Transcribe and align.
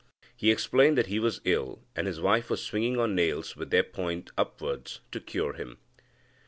He 0.35 0.49
explained 0.49 0.97
that 0.97 1.05
he 1.05 1.19
was 1.19 1.41
ill, 1.43 1.83
and 1.95 2.07
his 2.07 2.19
wife 2.19 2.49
was 2.49 2.63
swinging 2.63 2.97
on 2.99 3.13
nails 3.13 3.55
with 3.55 3.69
their 3.69 3.83
points 3.83 4.31
upwards, 4.35 5.01
to 5.11 5.19
cure 5.19 5.53
him. 5.53 5.77